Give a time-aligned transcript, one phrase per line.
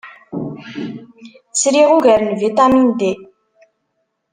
[1.61, 3.01] Sriɣ ugar n vitamin D.